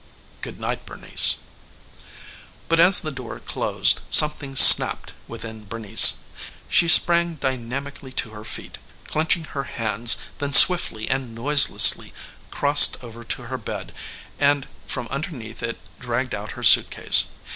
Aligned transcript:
"Good 0.41 0.59
night 0.59 0.83
Bernice." 0.87 1.35
But 2.67 2.79
as 2.79 3.01
the 3.01 3.11
door 3.11 3.39
closed 3.39 3.99
something 4.09 4.55
snapped 4.55 5.13
within 5.27 5.65
Bernice. 5.65 6.23
She 6.67 6.87
sprang 6.87 7.35
dynamically 7.35 8.11
to 8.13 8.31
her 8.31 8.43
feet, 8.43 8.79
clinching 9.05 9.43
her 9.43 9.65
hands, 9.65 10.17
then 10.39 10.53
swiftly 10.53 11.07
and 11.07 11.35
noiseless 11.35 11.93
crossed 12.49 12.97
over 13.03 13.23
to 13.25 13.43
her 13.43 13.59
bed 13.59 13.93
and 14.39 14.67
from 14.87 15.05
underneath 15.09 15.61
it 15.61 15.77
dragged 15.99 16.33
out 16.33 16.53
her 16.53 16.63
suitcase. 16.63 17.25